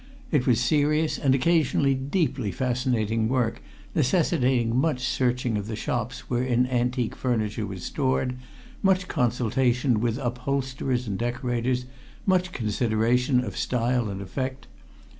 [0.31, 3.61] It was serious and occasionally deeply fascinating work,
[3.93, 8.35] necessitating much searching of the shops wherein antique furniture was stored,
[8.81, 11.85] much consultation with upholsterers and decorators,
[12.25, 14.65] much consideration of style and effect.